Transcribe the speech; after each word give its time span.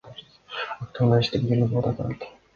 Автоунаа 0.83 1.19
иштебеген 1.21 1.63
абалда 1.67 1.91
турат. 1.99 2.21